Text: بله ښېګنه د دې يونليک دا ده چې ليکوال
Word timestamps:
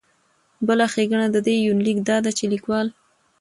بله 0.67 0.85
ښېګنه 0.93 1.27
د 1.31 1.37
دې 1.47 1.55
يونليک 1.67 1.97
دا 2.09 2.17
ده 2.25 2.31
چې 2.37 2.43
ليکوال 2.51 2.87